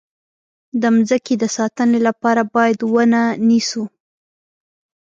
د 0.81 0.83
مځکې 0.95 1.33
د 1.41 1.45
ساتنې 1.57 1.99
لپاره 2.07 2.41
باید 2.55 2.79
ونه 2.93 3.21
نیسو. 3.47 3.83